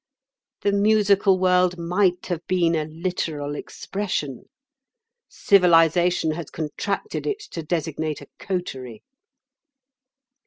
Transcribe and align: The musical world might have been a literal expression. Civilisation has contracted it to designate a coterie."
The 0.61 0.71
musical 0.71 1.37
world 1.37 1.77
might 1.77 2.25
have 2.25 2.41
been 2.47 2.73
a 2.73 2.85
literal 2.85 3.53
expression. 3.53 4.45
Civilisation 5.29 6.31
has 6.31 6.49
contracted 6.49 7.27
it 7.27 7.41
to 7.51 7.61
designate 7.61 8.19
a 8.19 8.27
coterie." 8.39 9.03